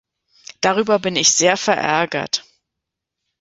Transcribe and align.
Darüber 0.61 0.97
bin 0.97 1.15
ich 1.15 1.31
sehr 1.31 1.57
verärgert. 1.57 2.43